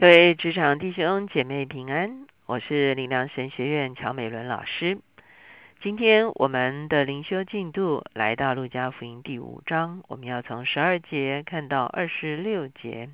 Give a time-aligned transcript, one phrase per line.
[0.00, 5.00] 各位职场弟兄姐妹平安，我是灵良神学院乔美伦老师。
[5.80, 13.08] 今天我们的灵修进度来到路加福音第五章，我们要从十二节看到二十六节。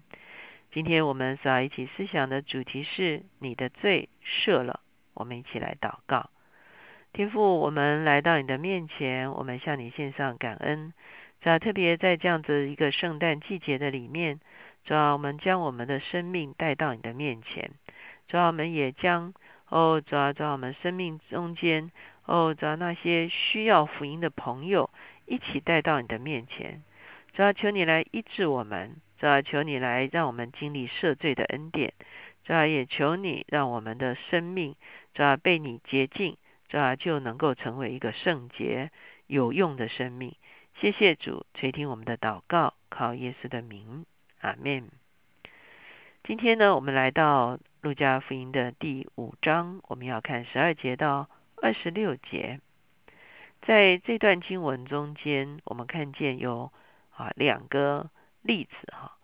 [0.73, 4.81] 今天我们所要一起思想的主题是“你的罪赦了”。
[5.15, 6.29] 我们一起来祷告，
[7.15, 10.93] 天父，我们来到你的面前，我们向你献上感恩。
[11.41, 14.39] 在特别在这样子一个圣诞季节的里面。
[14.85, 17.71] 主要我们将我们的生命带到你的面前，
[18.29, 19.33] 主要我们也将
[19.69, 21.91] 哦，主要在我们生命中间
[22.27, 24.91] 哦，主要那些需要福音的朋友
[25.27, 26.83] 一起带到你的面前，
[27.33, 31.95] 主要求你来医治我们，主要求你来让我们经历赦罪的恩典，
[32.45, 34.77] 主要也求你让我们的生命
[35.15, 36.37] 主要被你洁净，
[36.69, 38.91] 主要就能够成为一个圣洁
[39.27, 40.35] 有用的生命。
[40.79, 44.05] 谢谢主垂听我们的祷告，靠耶稣的名。
[44.45, 44.91] 阿门。
[46.23, 52.61] 今天呢，我们来到路加福音的第五章，我们要看十二节到二十六节。
[53.63, 56.71] 在这段经文中间，我们看见有
[57.17, 58.11] 啊两个
[58.43, 59.17] 例子哈，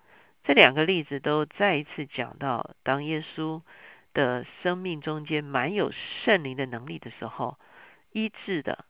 [0.42, 3.60] 这两个例子都再一次讲到，当耶稣
[4.14, 5.92] 的生命中间满有
[6.24, 7.58] 圣灵的能力的时候，
[8.12, 8.86] 医治的、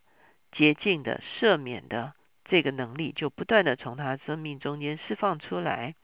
[0.52, 2.12] 洁净的、赦免的
[2.44, 5.96] 这个能力，就不断的从他生命中间释放出来。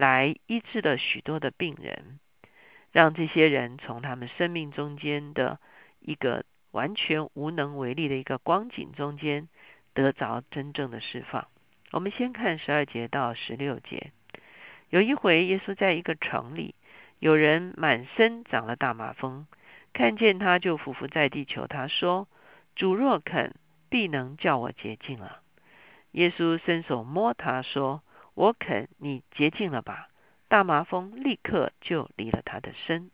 [0.00, 2.18] 来医治了许多的病人，
[2.90, 5.60] 让这些人从他们生命中间的
[6.00, 9.46] 一个完全无能为力的一个光景中间
[9.92, 11.48] 得着真正的释放。
[11.90, 14.10] 我们先看十二节到十六节。
[14.88, 16.74] 有一回，耶稣在一个城里，
[17.18, 19.46] 有人满身长了大马蜂，
[19.92, 22.26] 看见他就伏伏在地求他说
[22.74, 23.54] ：“主若肯，
[23.90, 25.42] 必能叫我洁净了。”
[26.12, 28.02] 耶稣伸手摸他说。
[28.34, 30.08] 我肯，你洁净了吧？
[30.48, 33.10] 大麻风立刻就离了他的身。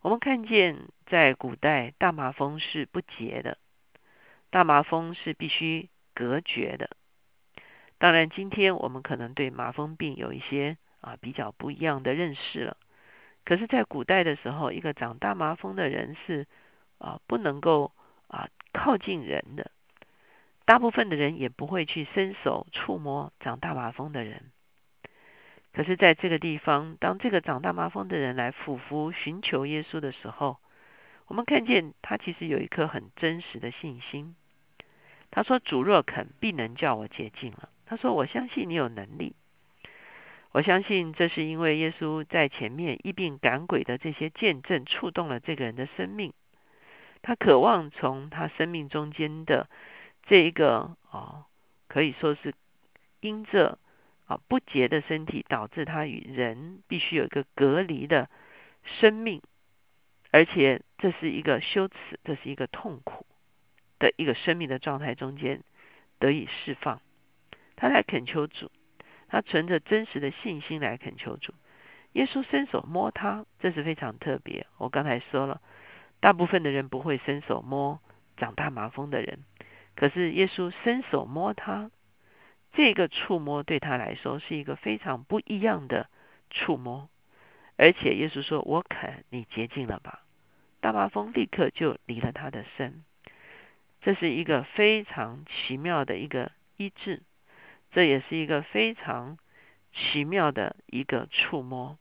[0.00, 3.56] 我们看见，在古代，大麻风是不洁的，
[4.50, 6.90] 大麻风是必须隔绝的。
[7.96, 12.76] 当然，今天我们可能对麻风病有一些啊比较不一样的认识了。
[13.44, 16.46] 可是，在古代的时候，一个长大麻风的人是
[16.98, 17.92] 啊不能够
[18.28, 19.70] 啊靠近人的。
[20.66, 24.50] 大部分的人也不会去伸手触摸长大麻风的人，
[25.74, 30.56] 可是，在这个地方，当这个长大麻风的人来俯伏寻求耶稣的时候，
[31.26, 34.34] 我们看见他其实有一颗很真实的信心。
[35.30, 39.34] 他说：“主若肯，必能叫我洁净了。”他说：“我相信你有能力。
[40.52, 46.32] 我相信这是因为耶稣在前面一并赶鬼的这些见证，触动了这个人的生命。
[47.20, 49.68] 他渴望从他生命中间的。”
[50.26, 51.46] 这一个啊，
[51.86, 52.54] 可以说是
[53.20, 53.78] 因着
[54.26, 58.30] 啊不洁的身体，导致他与人必须有一个隔离的
[58.82, 59.42] 生命，
[60.30, 63.26] 而且这是一个羞耻，这是一个痛苦
[63.98, 65.62] 的一个生命的状态中间
[66.18, 67.00] 得以释放。
[67.76, 68.70] 他来恳求主，
[69.28, 71.52] 他存着真实的信心来恳求主。
[72.12, 74.66] 耶稣伸手摸他，这是非常特别。
[74.78, 75.60] 我刚才说了，
[76.20, 78.00] 大部分的人不会伸手摸
[78.36, 79.40] 长大麻风的人。
[79.96, 81.90] 可是耶稣伸手摸他，
[82.72, 86.08] 这个触摸对他来说是一个非常不一样的
[86.50, 87.08] 触摸，
[87.76, 90.22] 而且耶稣说：“我肯，你洁净了吧。”
[90.80, 93.04] 大麻风立刻就离了他的身。
[94.00, 97.22] 这是一个非常奇妙的一个医治，
[97.92, 99.38] 这也是一个非常
[99.94, 101.96] 奇妙的一个触摸。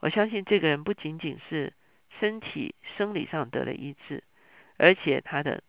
[0.00, 1.72] 我相信这个人不仅仅是
[2.20, 4.22] 身体生理上得了医治，
[4.76, 5.62] 而且他的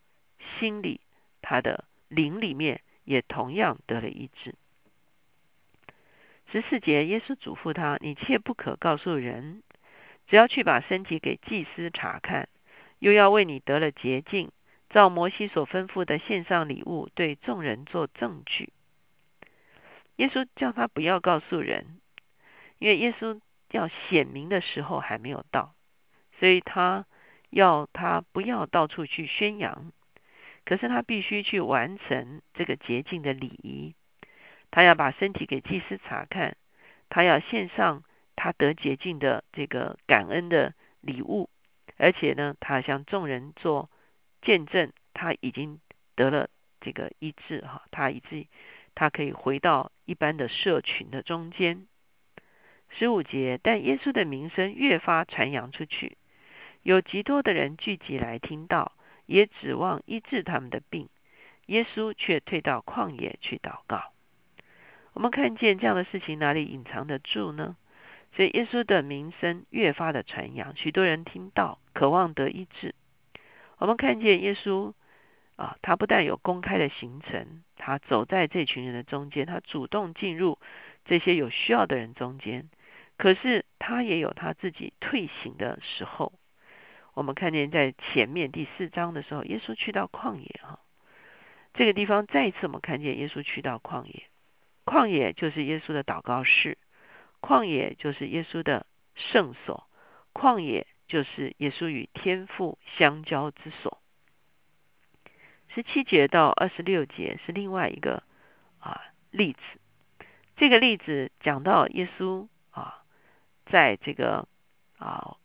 [0.60, 1.00] 心理。
[1.50, 4.54] 他的灵里面也同样得了医治。
[6.52, 9.64] 十四节，耶稣嘱咐他：“你切不可告诉人，
[10.28, 12.50] 只要去把身体给祭司查看，
[13.00, 14.52] 又要为你得了洁净，
[14.90, 18.74] 照摩西所吩咐的献上礼物，对众人做证据。”
[20.18, 22.02] 耶稣叫他不要告诉人，
[22.78, 23.40] 因为耶稣
[23.72, 25.74] 要显明的时候还没有到，
[26.42, 27.06] 所以他
[27.52, 29.94] 要他不要到处去宣扬。
[30.68, 33.96] 可是他必须去完成这个洁净的礼仪，
[34.70, 36.58] 他要把身体给祭司查看，
[37.08, 38.04] 他要献上
[38.36, 41.50] 他得洁净的这个感恩的礼物，
[41.96, 43.90] 而且呢，他向众人做
[44.42, 45.80] 见证，他已经
[46.16, 46.50] 得了
[46.82, 48.46] 这个医治哈，他以至
[48.94, 51.88] 他可以回到一般的社群的中间。
[52.90, 56.18] 十五节，但耶稣的名声越发传扬出去，
[56.84, 58.92] 有极多的人聚集来听到。
[59.28, 61.08] 也指望医治他们的病，
[61.68, 64.12] 耶稣却退到旷野去祷告。
[65.14, 67.76] 我们看见这样的事情哪里隐藏得住呢？
[68.36, 72.94] 所以耶稣的名声越发的传扬，许多人听到，渴望得医治。
[73.78, 74.94] 我们看见耶稣
[75.56, 80.60] 啊，他不但有公开的行程，他走在这群人的中间，他主动进入
[81.06, 82.70] 这些有需要的人中间。
[83.18, 86.32] 可是他也有他自己退行的时候。
[87.18, 90.78] 我们看见在前面第四章的时候，耶稣去到旷野哈，
[91.74, 94.28] 这个地方再一次我们看见耶稣去到旷野，
[94.86, 96.78] 旷野就是耶稣的祷告室，
[97.42, 98.86] 旷野就是耶稣的
[99.16, 99.90] 圣所，
[100.32, 103.98] 旷野就是耶稣与天父相交之所。
[105.70, 108.22] 十七节到二十六节是另外一个
[108.78, 109.60] 啊例子，
[110.56, 113.02] 这个例子讲到耶稣啊，
[113.66, 114.48] 在这个
[115.00, 115.36] 啊。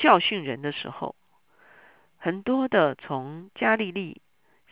[0.00, 1.14] 教训人的时候，
[2.16, 4.22] 很多的从加利利，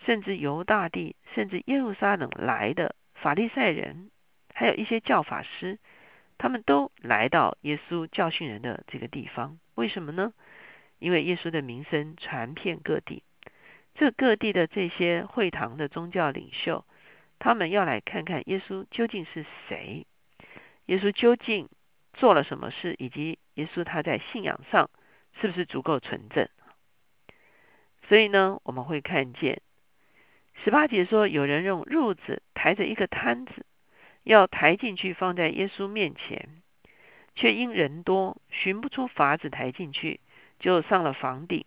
[0.07, 4.11] 甚至犹大地，甚至耶路撒冷来的法利赛人，
[4.55, 5.79] 还有一些教法师，
[6.39, 9.59] 他们都来到耶稣教训人的这个地方。
[9.75, 10.33] 为什么呢？
[10.99, 13.23] 因为耶稣的名声传遍各地，
[13.95, 16.87] 这各地的这些会堂的宗教领袖，
[17.39, 20.07] 他们要来看看耶稣究竟是谁，
[20.87, 21.69] 耶稣究竟
[22.15, 24.89] 做了什么事，以及耶稣他在信仰上。
[25.41, 26.49] 是不是足够纯正？
[28.09, 29.61] 所以呢，我们会看见
[30.65, 33.67] 十八节说，有人用褥子抬着一个摊子，
[34.25, 36.49] 要抬进去放在耶稣面前，
[37.35, 40.21] 却因人多，寻不出法子抬进去，
[40.59, 41.65] 就上了房顶，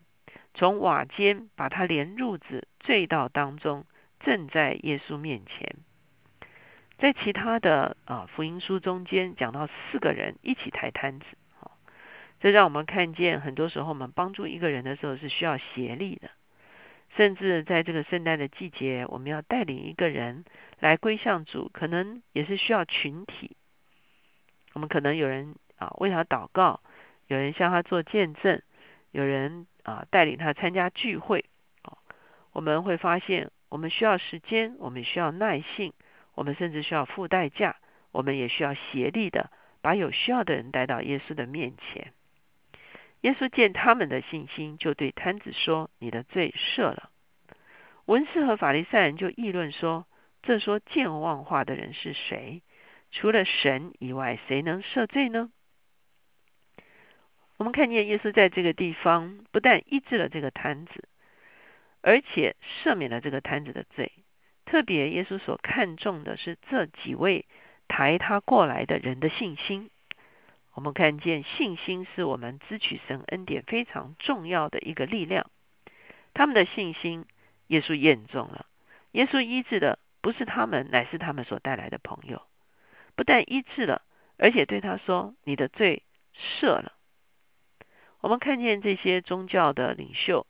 [0.53, 3.85] 从瓦间把他连褥子坠到当中，
[4.19, 5.75] 正在耶稣面前。
[6.97, 11.25] 在其他的啊福音书中间讲到四个人一起抬摊子。
[12.41, 16.31] 这让我们看见，很多时候我们帮助一个人的时候是需要协力的，
[17.15, 20.43] 甚至在这个圣诞的季节，我们要带领一个人
[20.79, 23.55] 来归向主，可能也是需要群体。
[24.73, 26.81] 我们可能有人啊为他祷告，
[27.27, 28.59] 有人向他做见证，
[29.11, 31.45] 有人啊带领他参加聚会。
[31.83, 31.95] 啊，
[32.53, 35.93] 我们会发现，我们需要时间，我们需要耐性，
[36.33, 37.75] 我们甚至需要付代价，
[38.11, 39.51] 我们也需要协力的
[39.81, 42.13] 把有需要的人带到耶稣的面前。
[43.21, 47.09] 耶稣见他们的信心，就对摊子说：“你的罪赦了。”
[48.05, 50.05] 文士和法利赛人就议论说
[50.41, 52.63] ：“这说健忘话的人是谁？
[53.11, 55.51] 除了神以外，谁能赦罪呢？”
[57.57, 61.07] 我们看见耶稣在这个地方不但医治了这个摊子，
[62.01, 64.11] 而且赦免了这个摊子的罪。
[64.65, 67.45] 特别，耶稣所看重的是这几位
[67.87, 69.91] 抬他过来的人的信心。
[70.73, 75.49] 我们看见信心是我们支取神恩典非常重要的一个力量。
[76.33, 77.25] 他们的信心，
[77.67, 78.65] 耶稣验中了。
[79.11, 82.41] 耶稣医治的不是他们，乃是他们所带来的朋友。
[83.15, 84.01] 不但医治了，
[84.37, 86.03] 而且对他说：“你的罪
[86.33, 86.93] 赦了。”
[88.21, 90.47] 我们看见这些宗教的领袖，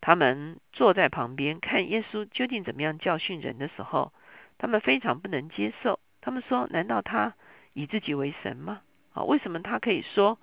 [0.00, 4.12] 他们坐在旁边看耶稣究竟怎么样教训人的时候，
[4.58, 6.00] 他们非常不能接受。
[6.20, 7.34] 他们说：“难道他
[7.72, 10.38] 以自己为神吗？”啊，为什么他可以说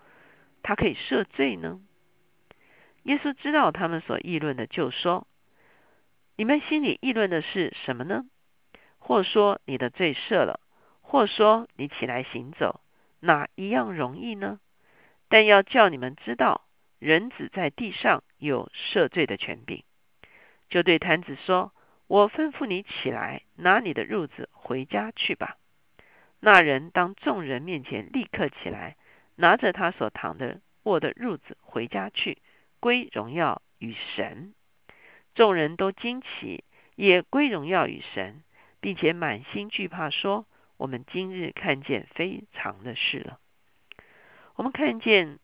[0.64, 1.80] 他可以赦罪呢？
[3.04, 5.28] 耶稣知道他们所议论的，就说
[6.36, 8.26] ：“你们心里议论的是什么呢？
[8.98, 10.60] 或说你的罪赦了，
[11.02, 12.82] 或说你起来行走，
[13.22, 14.60] 哪一样容易呢？
[15.30, 16.68] 但要叫你们知道，
[17.00, 19.84] 人子在地上有赦罪的权柄。”
[20.68, 21.72] 就对摊子说
[22.08, 25.56] ：“我吩咐你起来，拿你的褥子回家去吧。”
[26.40, 28.96] 那人当众人面前立刻起来，
[29.36, 32.38] 拿着他所躺的卧的褥子回家去，
[32.80, 34.54] 归荣耀与神。
[35.36, 36.64] 众人都惊奇，
[36.96, 38.44] 也归荣耀与神，
[38.80, 40.46] 并且满心惧怕，说
[40.78, 43.40] ：“我们今日看见非常的事了。”
[44.56, 45.40] 我们看见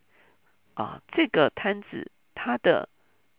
[0.73, 2.89] 啊，这个摊子他的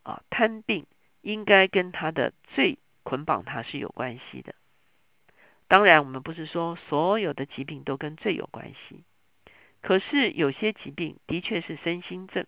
[0.03, 0.85] 啊摊病，
[1.21, 4.55] 应该跟他的罪捆绑，他是有关系的。
[5.67, 9.03] 当然，我们不是说所有的疾病都跟罪有关系，
[9.81, 12.45] 可是有些疾病的确是身心症。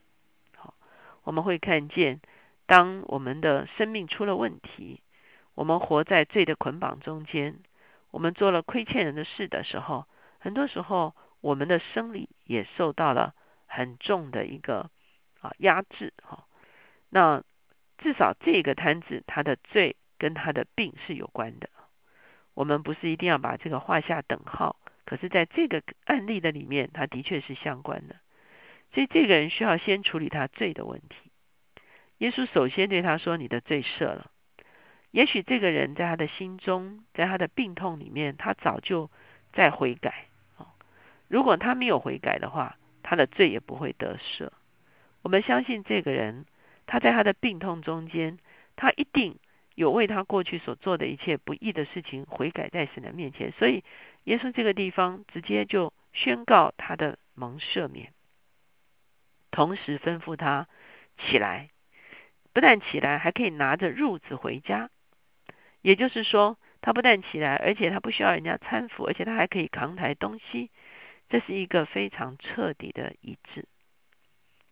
[0.56, 0.76] 好，
[1.24, 2.22] 我们会看见，
[2.68, 5.02] 当我们的生命出了问题，
[5.56, 7.60] 我们活在罪的捆绑中间，
[8.12, 10.06] 我们做了亏欠人的事的时候，
[10.38, 13.34] 很多时候我们的生理也受到了
[13.66, 14.92] 很重的一个
[15.42, 16.14] 啊压制。
[16.22, 16.46] 哈，
[17.10, 17.44] 那
[17.98, 21.68] 至少这个摊子，他的罪跟他的病是有关的。
[22.58, 28.16] 我们不是一定要把这个画下等号，可是在这个案例的里面，他的确是相关的。
[28.92, 31.30] 所以这个人需要先处理他罪的问题。
[32.18, 34.32] 耶稣首先对他说：“你的罪赦了。”
[35.12, 39.12] 也许这个人在他的心中，在他的病痛里面，他早就
[39.54, 40.26] 在悔改。
[41.28, 44.50] 如果他没有悔改的话，他的罪也不会得赦。
[45.22, 46.48] 我们相信这个人，
[46.88, 48.40] 他在他的病痛中间，
[48.76, 49.38] 他一定
[49.77, 53.51] 有为他过去所做的一切不义的事情悔改在神的面前。
[53.51, 53.84] 所以，
[54.24, 58.12] 耶稣这个地方直接就宣告他的蒙赦免，
[59.51, 60.67] 同时吩咐他
[61.19, 61.69] 起来，
[62.53, 64.89] 不但起来，还可以拿着褥子回家。
[65.84, 70.72] 也就是说，他不但起来，而且他不需要人家搀扶，而且他还可以扛抬东西。
[71.29, 73.67] 这是一个非常彻底的医治。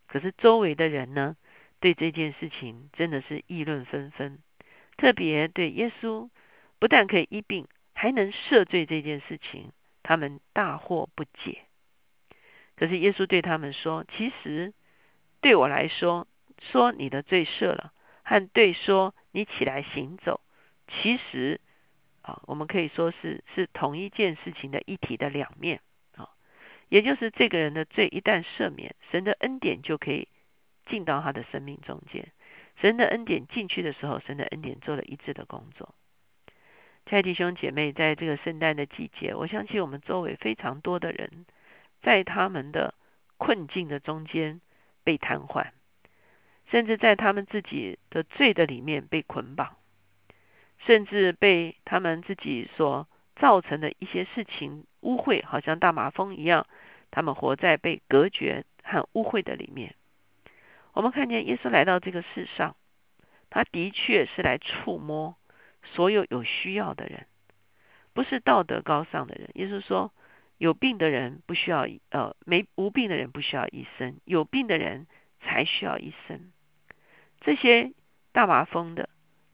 [0.07, 1.37] 可是周围的人呢，
[1.79, 4.39] 对这件事情真的是议论纷纷，
[4.97, 6.29] 特别对耶稣
[6.79, 9.71] 不但可以医病，还能赦罪这件事情，
[10.03, 11.61] 他们大惑不解。
[12.75, 14.73] 可是耶稣对他们说：“其实
[15.41, 16.27] 对我来说，
[16.61, 20.41] 说你的罪赦了，和对说你起来行走，
[20.87, 21.61] 其实
[22.21, 25.81] 啊，我们可以说是是同一件事情的一体的两面
[26.15, 26.29] 啊。”
[26.89, 30.27] 也就是这个人的罪一旦赦免，神的恩典就可以
[30.85, 32.31] 进到他的生命中间。
[32.81, 35.95] 神的恩典进去的时候，神的恩典做了一致的工作。
[37.05, 41.45] 亲爱弟兄姐妹，在这个圣诞的季节，我相信我们周围非常多的人，
[42.01, 42.93] 在他们的
[43.37, 44.61] 困境的中间
[45.03, 45.67] 被瘫痪，
[46.69, 49.75] 甚至在他们自己的罪的里面被捆绑，
[50.85, 53.07] 甚至被他们自己所。
[53.37, 56.67] 造成的一些事情污秽，好像大马蜂一样，
[57.11, 59.93] 他们活在被隔绝和污秽的里面。
[60.95, 62.75] 我们看见耶稣来到这个世上，
[63.49, 65.35] 他的确是来触摸
[65.83, 67.27] 所有有需要的人，
[68.13, 69.49] 不是道德高尚的人。
[69.55, 70.13] 耶稣说，
[70.57, 75.05] 有病的人不需要呃没无病的人不需要医生，有病的人
[75.41, 76.51] 才需要医生。
[77.41, 77.91] 这些
[78.31, 79.09] 大麻风的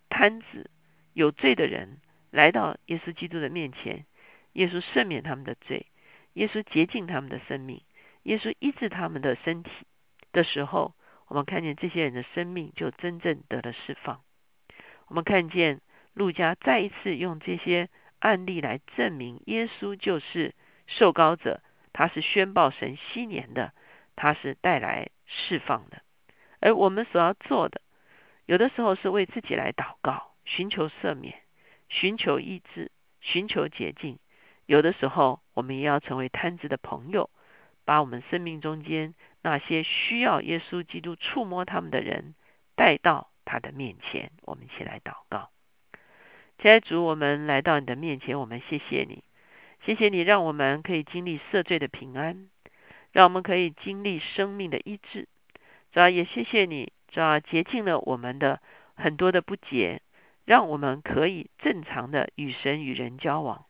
[0.10, 0.70] 摊子
[1.14, 1.98] 有罪的人。
[2.30, 4.06] 来到耶稣基督的面前，
[4.54, 5.88] 耶稣赦免他们的罪，
[6.32, 7.82] 耶稣洁净他们的生命，
[8.24, 9.70] 耶稣医治他们的身体
[10.32, 10.96] 的时候，
[11.32, 14.20] 我们看见这些人的生命就真正得了释放。
[15.08, 15.80] 我们看见
[16.14, 17.88] 路加再一次用这些
[18.20, 20.54] 案例来证明，耶稣就是
[20.88, 21.62] 受膏者，
[21.94, 23.72] 他是宣报神昔年的，
[24.18, 26.02] 他是带来释放的。
[26.60, 27.80] 而我们所要做的，
[28.46, 31.36] 有的时候是为自己来祷告，寻求赦免。
[31.88, 34.20] 寻求医治，寻求捷径。
[34.66, 37.30] 有的时候，我们也要成为贪执的朋友，
[37.86, 42.36] 把我们生命中间那些需要耶稣基督触摸他们的人
[42.76, 44.32] 带到他的面前。
[44.44, 45.50] 我们一起来祷告：，
[46.60, 49.24] 亲爱主，我们来到你的面前，我们谢谢你，
[49.86, 52.50] 谢谢你让我们可以经历赦罪的平安，
[53.12, 55.28] 让我们可以经历生命的医治。
[55.92, 58.62] 主要也谢谢你，主啊洁净了我们的
[58.96, 60.02] 很多的不洁。
[60.44, 63.66] 让我们可以正常的与神与人交往。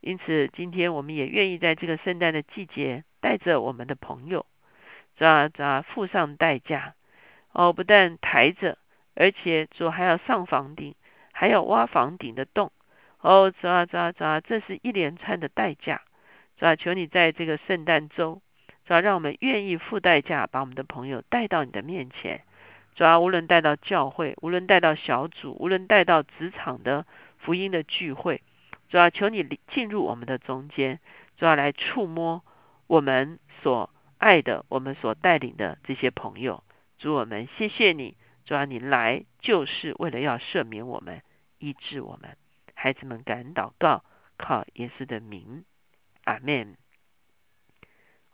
[0.00, 4.46] 因此，今天我们也愿意在这个圣诞的季节，带着我们的朋友，
[5.24, 6.94] 啊啊，付上代价
[7.52, 8.78] 哦，不但抬着，
[9.14, 10.94] 而且主还要上房顶，
[11.32, 12.70] 还要挖房顶的洞
[13.20, 16.02] 哦，啊啊啊，这是一连串的代价。
[16.56, 18.40] 主啊，求你在这个圣诞周，
[18.84, 22.42] 主啊，让我们愿意付代价，把我们的朋友带到你的面前。
[22.94, 27.06] 主要无论带到教会，无论带到小组，无论带到职场的
[27.38, 28.42] 福音的聚会，
[28.90, 30.98] 主要求你进入我们的中间，
[31.38, 32.42] 主要来触摸
[32.88, 33.88] 我们所
[34.20, 36.62] 爱的、我们所带领的这些朋友。
[36.98, 41.22] 主我们谢谢你，主要你来就是为了要赦免我们、
[41.58, 42.36] 医治我们。
[42.74, 44.04] 孩子们，感恩祷告，
[44.36, 45.64] 靠耶稣的名，
[46.24, 46.76] 阿门。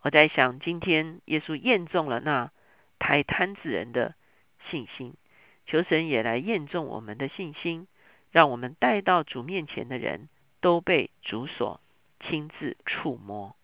[0.02, 2.50] 我在想，今天耶稣验中了那
[2.98, 4.14] 抬摊子人的。
[4.68, 5.14] 信心，
[5.66, 7.86] 求神也来验证我们的信心，
[8.32, 10.28] 让我们带到主面前的人
[10.60, 11.80] 都被主所
[12.18, 13.54] 亲自触摸。